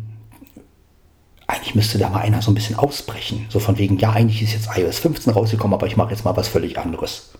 [1.48, 3.46] eigentlich müsste da mal einer so ein bisschen ausbrechen.
[3.48, 6.36] So von wegen, ja, eigentlich ist jetzt iOS 15 rausgekommen, aber ich mache jetzt mal
[6.36, 7.32] was völlig anderes.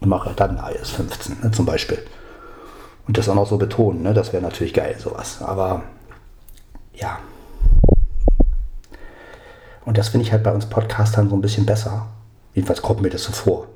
[0.00, 1.98] Und mache dann iOS 15 ne, zum Beispiel.
[3.06, 4.14] Und das auch noch so betonen, ne?
[4.14, 5.40] das wäre natürlich geil, sowas.
[5.40, 5.84] Aber
[6.94, 7.18] ja.
[9.84, 12.08] Und das finde ich halt bei uns Podcastern so ein bisschen besser.
[12.54, 13.68] Jedenfalls kommt mir das so vor.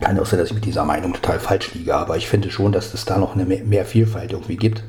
[0.00, 2.70] Kann auch sein, dass ich mit dieser Meinung total falsch liege, aber ich finde schon,
[2.70, 4.84] dass es da noch eine mehr Vielfalt irgendwie gibt.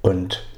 [0.00, 0.48] Und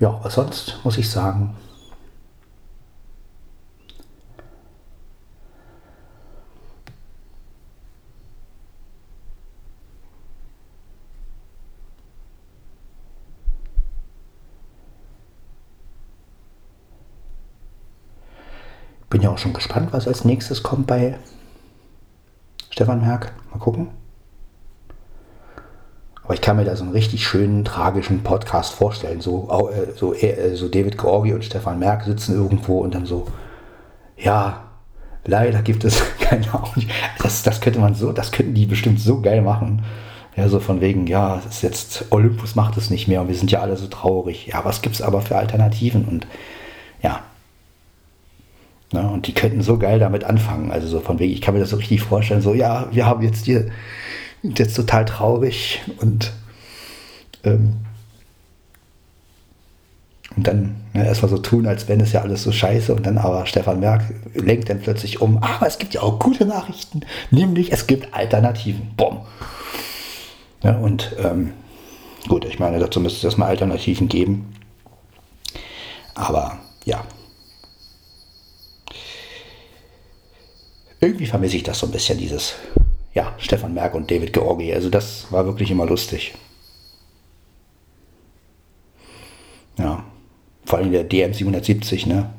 [0.00, 1.56] Ja, aber sonst muss ich sagen,
[19.08, 21.18] bin ja auch schon gespannt, was als nächstes kommt bei
[22.70, 23.32] Stefan Merck.
[23.50, 23.99] Mal gucken.
[26.30, 29.20] Aber ich kann mir da so einen richtig schönen, tragischen Podcast vorstellen.
[29.20, 33.26] So, äh, so, äh, so David Georgi und Stefan Merck sitzen irgendwo und dann so,
[34.16, 34.62] ja,
[35.24, 36.84] leider gibt es keine Ahnung.
[37.20, 39.82] Das, das könnte man so, das könnten die bestimmt so geil machen.
[40.36, 43.50] Ja, so von wegen, ja, ist jetzt Olympus macht es nicht mehr und wir sind
[43.50, 44.46] ja alle so traurig.
[44.46, 46.04] Ja, was gibt es aber für Alternativen?
[46.04, 46.28] Und
[47.02, 47.24] ja.
[48.92, 50.70] Na, und die könnten so geil damit anfangen.
[50.70, 53.20] Also so von wegen, ich kann mir das so richtig vorstellen, so, ja, wir haben
[53.20, 53.66] jetzt hier
[54.42, 56.32] jetzt total traurig und
[57.44, 57.76] ähm,
[60.36, 63.18] und dann ne, erstmal so tun, als wenn es ja alles so scheiße und dann
[63.18, 64.02] aber Stefan Merck
[64.34, 67.00] lenkt dann plötzlich um, aber es gibt ja auch gute Nachrichten,
[67.30, 68.92] nämlich es gibt Alternativen.
[68.96, 69.22] Bumm.
[70.62, 71.52] Ja, und ähm,
[72.28, 74.54] gut, ich meine, dazu müsste es erstmal Alternativen geben.
[76.14, 77.02] Aber ja.
[81.00, 82.54] Irgendwie vermisse ich das so ein bisschen, dieses
[83.14, 84.72] ja, Stefan Merck und David Georgi.
[84.72, 86.34] Also das war wirklich immer lustig.
[89.78, 90.04] Ja,
[90.64, 92.30] vor allem der DM770, ne?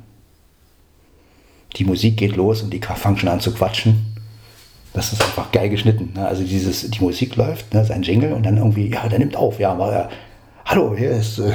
[1.78, 4.12] Die Musik geht los und die fangen schon an zu quatschen.
[4.94, 6.12] Das ist einfach geil geschnitten.
[6.16, 6.28] Ne?
[6.28, 7.86] Also dieses, die Musik läuft, ne?
[7.86, 10.10] sein Jingle und dann irgendwie, ja, der nimmt auf, ja, war ja,
[10.66, 11.40] hallo, hier ist.
[11.40, 11.54] Äh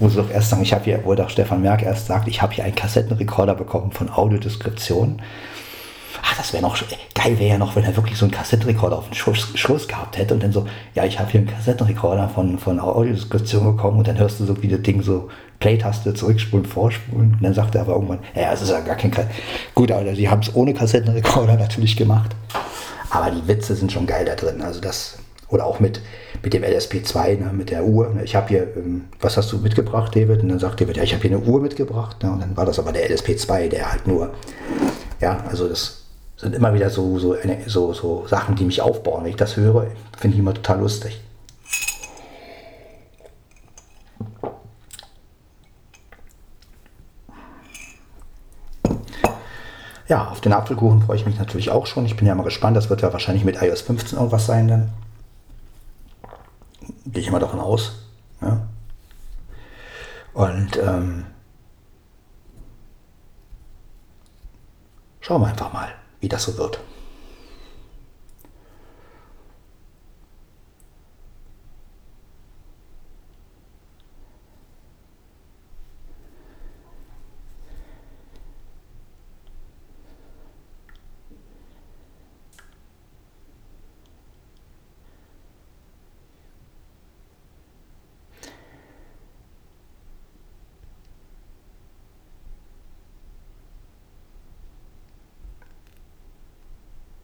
[0.00, 2.54] sie doch erst sagen, ich habe hier, wo doch Stefan Merck erst sagt, ich habe
[2.54, 5.20] hier einen Kassettenrekorder bekommen von Audiodeskription.
[6.36, 6.76] Das wäre noch
[7.14, 10.18] geil, wäre ja noch, wenn er wirklich so einen Kassettenrekorder auf den Schluss, Schluss gehabt
[10.18, 14.08] hätte und dann so, ja, ich habe hier einen Kassettenrekorder von, von Audiodeskription bekommen und
[14.08, 15.28] dann hörst du so wie das Ding so
[15.60, 19.10] Play-Taste zurückspulen, vorspulen und dann sagt er aber irgendwann, ja, es ist ja gar kein
[19.10, 19.26] Kass
[19.74, 22.36] Gut, aber sie haben es ohne Kassettenrekorder natürlich gemacht.
[23.10, 24.60] Aber die Witze sind schon geil da drin.
[24.60, 25.18] Also das,
[25.48, 26.00] oder auch mit,
[26.42, 28.10] mit dem LSP2, ne, mit der Uhr.
[28.10, 28.24] Ne.
[28.24, 30.42] Ich habe hier, ähm, was hast du mitgebracht, David?
[30.42, 32.22] Und dann sagt David, ja, ich habe hier eine Uhr mitgebracht.
[32.22, 34.34] Ne, und dann war das aber der LSP2, der halt nur,
[35.20, 36.05] ja, also das
[36.36, 39.24] sind immer wieder so, so, so, so Sachen, die mich aufbauen.
[39.24, 39.86] Wenn ich das höre,
[40.18, 41.20] finde ich immer total lustig.
[50.08, 52.06] Ja, auf den Apfelkuchen freue ich mich natürlich auch schon.
[52.06, 52.76] Ich bin ja mal gespannt.
[52.76, 54.90] Das wird ja wahrscheinlich mit iOS 15 irgendwas sein dann.
[57.06, 58.04] Gehe ich mal davon aus.
[58.40, 58.68] Ja.
[60.32, 61.24] Und ähm,
[65.20, 65.88] schauen wir einfach mal,
[66.26, 66.80] wie das so wird.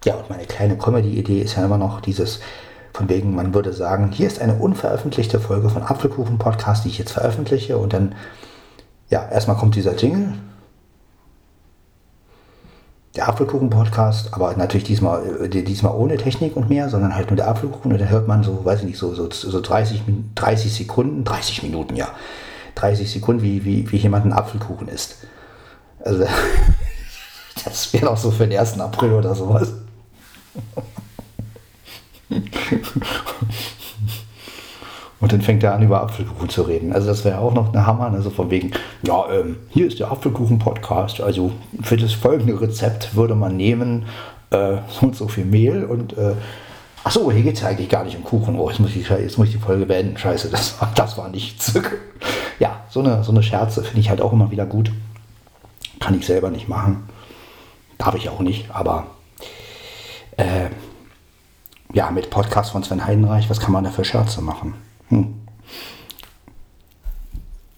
[0.05, 2.39] Ja, und meine kleine Comedy-Idee ist ja immer noch dieses,
[2.93, 6.99] von wegen, man würde sagen, hier ist eine unveröffentlichte Folge von Apfelkuchen Podcast, die ich
[6.99, 8.15] jetzt veröffentliche und dann,
[9.11, 10.35] ja, erstmal kommt dieser Jingle,
[13.17, 17.37] der Apfelkuchen Podcast, aber natürlich diesmal, äh, diesmal ohne Technik und mehr, sondern halt nur
[17.37, 20.03] der Apfelkuchen und dann hört man so, weiß ich nicht, so, so, so 30,
[20.37, 22.07] 30 Sekunden, 30 Minuten, ja,
[22.77, 25.17] 30 Sekunden, wie, wie, wie jemand einen Apfelkuchen isst.
[26.05, 26.25] Also,
[27.65, 28.79] das wäre auch so für den 1.
[28.79, 29.73] April oder sowas.
[35.21, 36.93] Und dann fängt er an, über Apfelkuchen zu reden.
[36.93, 38.11] Also das wäre auch noch eine Hammer.
[38.13, 41.21] Also von wegen, ja, ähm, hier ist der Apfelkuchen-Podcast.
[41.21, 44.07] Also für das folgende Rezept würde man nehmen
[44.51, 46.35] äh, so und so viel Mehl und äh,
[47.05, 48.59] ach so, hier geht es ja eigentlich gar nicht um Kuchen.
[48.59, 50.19] Oh, jetzt muss ich, jetzt muss ich die Folge beenden.
[50.19, 51.73] Scheiße, das war, das war nichts.
[52.59, 54.91] ja, so eine, so eine Scherze finde ich halt auch immer wieder gut.
[56.01, 57.05] Kann ich selber nicht machen.
[57.97, 59.07] Darf ich auch nicht, aber
[60.43, 60.71] äh,
[61.93, 64.75] ja, mit Podcast von Sven Heidenreich, was kann man da für Scherze machen?
[65.09, 65.35] Hm.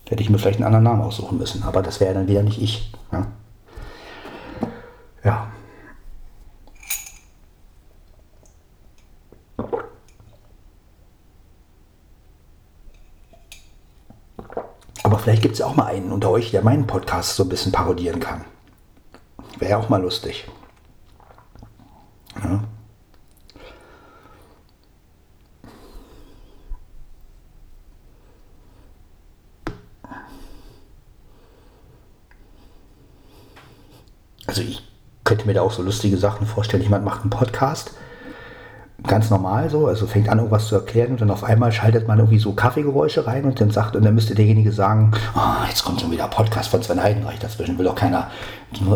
[0.08, 2.60] Hätte ich mir vielleicht einen anderen Namen aussuchen müssen, aber das wäre dann wieder nicht
[2.60, 2.92] ich.
[3.10, 3.26] Ja.
[5.24, 5.48] ja.
[15.02, 17.72] Aber vielleicht gibt es auch mal einen unter euch, der meinen Podcast so ein bisschen
[17.72, 18.44] parodieren kann.
[19.58, 20.46] Wäre ja auch mal lustig.
[22.42, 22.64] Ja.
[34.46, 34.82] Also ich
[35.24, 36.82] könnte mir da auch so lustige Sachen vorstellen.
[36.82, 37.92] Jemand macht einen Podcast,
[39.14, 42.18] ganz normal so, also fängt an, irgendwas zu erklären und dann auf einmal schaltet man
[42.18, 46.00] irgendwie so Kaffeegeräusche rein und dann sagt, und dann müsste derjenige sagen, oh, jetzt kommt
[46.00, 48.28] schon wieder Podcast von Sven Heidenreich dazwischen, will doch keiner,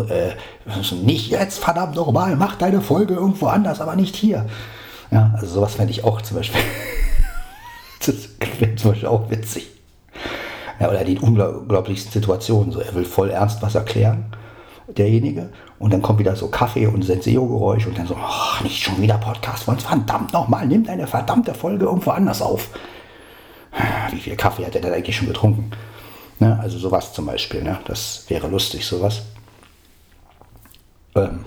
[0.09, 0.31] äh,
[1.05, 4.45] nicht jetzt, verdammt nochmal, mach deine Folge irgendwo anders, aber nicht hier.
[5.09, 6.59] Ja, also sowas fände ich auch zum Beispiel,
[8.05, 8.15] das
[8.59, 9.69] wäre zum Beispiel auch witzig.
[10.81, 14.25] Ja, oder die unglaublichsten Situationen, so er will voll ernst was erklären
[14.97, 15.49] derjenige.
[15.77, 19.17] Und dann kommt wieder so Kaffee und Senseo-Geräusch und dann so, oh, nicht schon wieder
[19.17, 22.69] Podcast von verdammt nochmal, nimm deine verdammte Folge irgendwo anders auf.
[24.11, 25.71] Wie viel Kaffee hat er denn eigentlich schon getrunken?
[26.39, 26.57] Ne?
[26.61, 27.79] Also sowas zum Beispiel, ne?
[27.85, 29.23] das wäre lustig, sowas.
[31.15, 31.45] Ähm.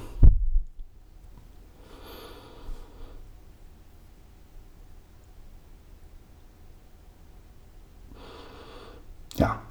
[9.36, 9.62] Ja,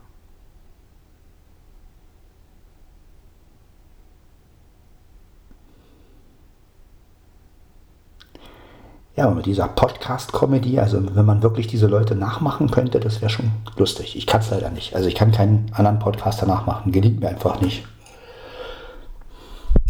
[9.17, 13.29] Ja, und mit dieser Podcast-Comedy, also wenn man wirklich diese Leute nachmachen könnte, das wäre
[13.29, 14.15] schon lustig.
[14.15, 14.95] Ich kann es leider nicht.
[14.95, 16.93] Also ich kann keinen anderen Podcaster nachmachen.
[16.93, 17.85] Gelingt mir einfach nicht.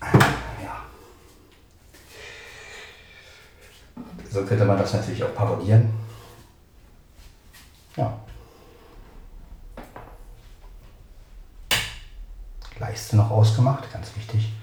[0.00, 0.84] ja.
[4.30, 5.90] So könnte man das natürlich auch parodieren.
[8.00, 8.18] Ja.
[12.78, 14.54] Leiste noch ausgemacht, ganz wichtig.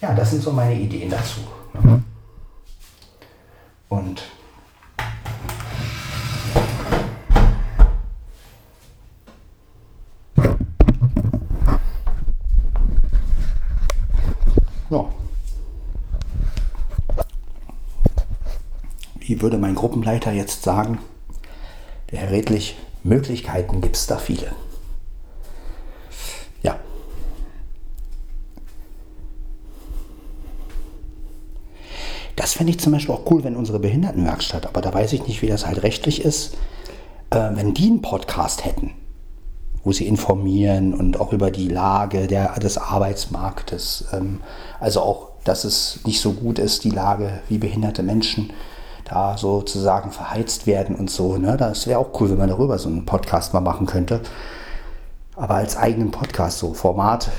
[0.00, 1.40] Ja, das sind so meine Ideen dazu.
[1.74, 2.02] ne?
[3.90, 4.22] Und
[14.88, 15.04] ja.
[19.16, 20.98] Wie würde mein Gruppenleiter jetzt sagen,
[22.16, 24.52] Herr Redlich, Möglichkeiten gibt es da viele.
[26.62, 26.78] Ja.
[32.36, 35.42] Das fände ich zum Beispiel auch cool, wenn unsere Behindertenwerkstatt, aber da weiß ich nicht,
[35.42, 36.56] wie das halt rechtlich ist,
[37.30, 38.92] äh, wenn die einen Podcast hätten,
[39.82, 44.40] wo sie informieren und auch über die Lage der, des Arbeitsmarktes, ähm,
[44.80, 48.50] also auch, dass es nicht so gut ist, die Lage, wie behinderte Menschen
[49.04, 51.36] da sozusagen verheizt werden und so.
[51.36, 51.56] Ne?
[51.56, 54.20] Das wäre auch cool, wenn man darüber so einen Podcast mal machen könnte.
[55.36, 57.30] Aber als eigenen Podcast, so Format,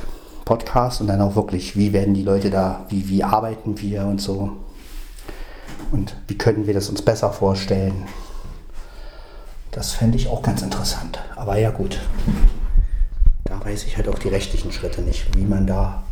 [0.44, 4.22] Podcast und dann auch wirklich, wie werden die Leute da, wie, wie arbeiten wir und
[4.22, 4.52] so.
[5.92, 8.06] Und wie können wir das uns besser vorstellen?
[9.72, 11.20] Das fände ich auch ganz interessant.
[11.36, 12.00] Aber ja gut,
[13.44, 16.04] da weiß ich halt auch die rechtlichen Schritte nicht, wie man da...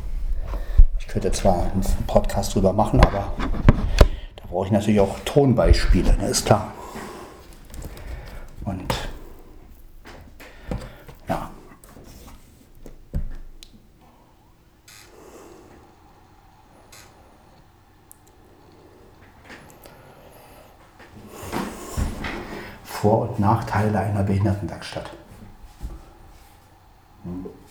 [1.00, 3.34] Ich könnte zwar einen Podcast drüber machen, aber
[4.54, 6.28] brauche ich natürlich auch Tonbeispiele, ne?
[6.28, 6.72] ist klar.
[8.64, 8.94] Und
[11.28, 11.50] ja.
[22.84, 25.10] Vor- und Nachteile einer Behindertenwerkstatt.
[27.24, 27.63] Windows-Anmeldung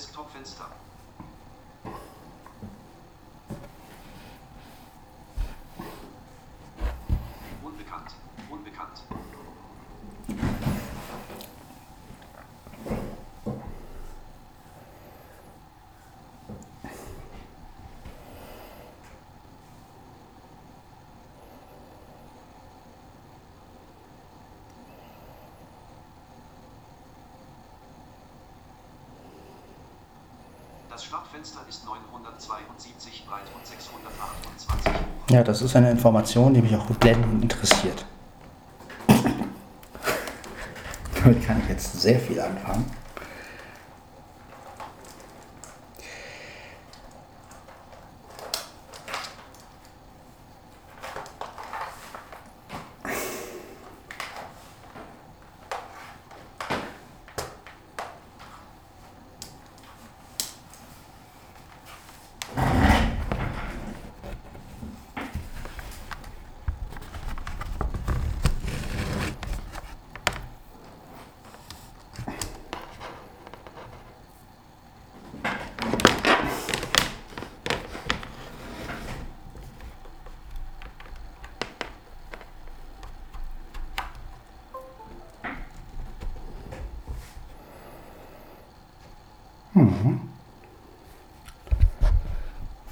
[0.00, 0.89] Desktop-Fenster.
[31.00, 35.30] Das Startfenster ist 972 breit und 628 hoch.
[35.30, 38.04] Ja, das ist eine Information, die mich auch blendend interessiert.
[41.24, 42.84] Damit kann ich jetzt sehr viel anfangen.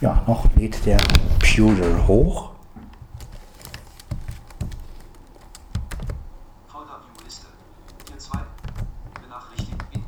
[0.00, 0.96] Ja, noch lädt der
[1.40, 2.52] Pewter hoch.
[6.68, 7.48] Folder-View-Liste.
[8.08, 8.38] Hier 2.
[9.20, 10.04] Benachrichtigung in.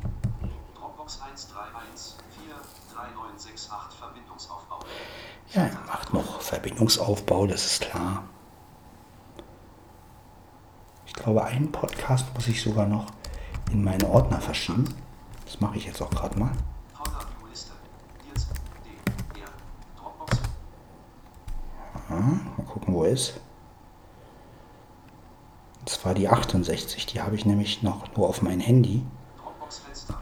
[0.75, 4.79] Dropbox 131433968 Verbindungsaufbau.
[5.53, 8.23] Ja, er macht noch Verbindungsaufbau, das ist klar.
[11.05, 13.05] Ich glaube, einen Podcast muss ich sogar noch
[13.71, 14.85] in meinen Ordner verschieben.
[15.61, 16.51] Mache ich jetzt auch gerade mal.
[16.93, 17.71] Folder-View-Liste.
[18.25, 18.53] Hier 2.
[18.83, 19.39] D.
[19.41, 19.47] R.
[19.95, 20.37] Dropbox.
[22.09, 23.39] Ja, mal gucken, wo er ist.
[25.79, 29.05] Und zwar die 68, die habe ich nämlich noch nur auf mein Handy.
[29.37, 30.19] Dropbox-Fenster.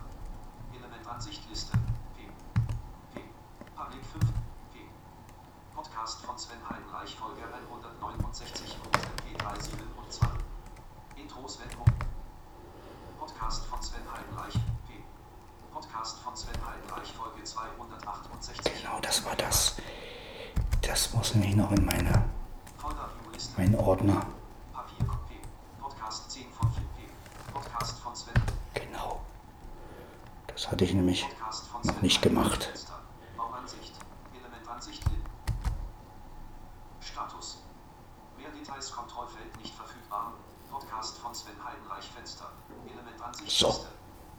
[0.77, 1.71] Elementansichtliste.
[2.17, 2.23] P.
[3.13, 3.21] P.
[3.77, 4.25] Public 5.
[4.73, 4.79] P.
[5.73, 8.77] Podcast von Sven Heinreich, Folge 169.
[9.37, 10.27] P327.
[11.15, 11.69] Intros, wenn
[13.17, 14.53] Podcast von Sven Heinreich.
[14.53, 15.03] P.
[15.73, 18.81] Podcast von Sven Heinreich, Folge 268.
[18.81, 19.75] Genau, das war das.
[20.81, 21.98] Das muss nämlich noch in meine, Folder-View-Liste.
[21.98, 21.98] meinen Ordner.
[21.98, 21.98] Papier.
[21.98, 21.98] P.
[21.98, 21.98] Podcast 10 von 4.
[21.98, 21.98] P.
[27.53, 28.33] Podcast von Sven.
[28.73, 29.21] Genau.
[30.47, 31.25] Das hatte ich nämlich
[31.83, 32.69] noch nicht gemacht.
[37.01, 37.63] Status.
[38.37, 40.33] Mehr Details Kontrollfeld nicht verfügbar.
[40.71, 42.51] Podcast von Sven Heidenreich Fenster.
[42.91, 43.51] Elementansicht.
[43.51, 43.85] So.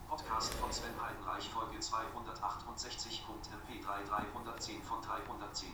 [0.09, 5.69] Podcast von Sven Heidenreich Folge 268.mp3 310 von 310.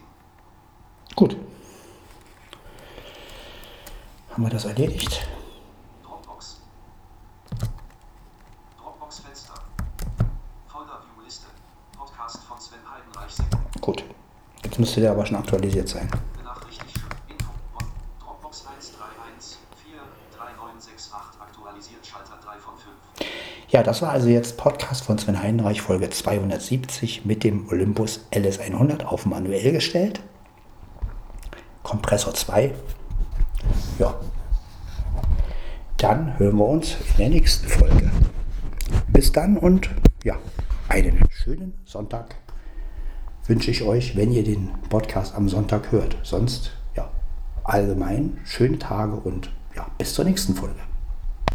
[1.16, 1.36] Gut.
[4.38, 5.26] Haben wir das erledigt?
[6.04, 6.60] Dropbox.
[8.80, 9.54] Dropbox Fenster.
[10.68, 11.46] Folder View Liste.
[11.98, 13.34] Podcast von Sven Heidenreich.
[13.80, 14.04] Gut.
[14.62, 16.08] Jetzt müsste der aber schon aktualisiert sein.
[16.36, 17.84] Benachrichtigt Info von
[18.20, 22.94] Dropbox 131433968 aktualisiert Schalter 3 von 5.
[23.70, 29.04] Ja, das war also jetzt Podcast von Sven Heinreich, Folge 270 mit dem Olympus LS100
[29.04, 30.20] auf manuell gestellt.
[31.82, 32.72] Kompressor 2.
[33.98, 34.14] Ja.
[35.98, 38.08] Dann hören wir uns in der nächsten Folge.
[39.08, 39.90] Bis dann und
[40.22, 40.36] ja,
[40.88, 42.36] einen schönen Sonntag
[43.48, 46.16] wünsche ich euch, wenn ihr den Podcast am Sonntag hört.
[46.22, 47.10] Sonst, ja,
[47.64, 50.78] allgemein schöne Tage und ja, bis zur nächsten Folge.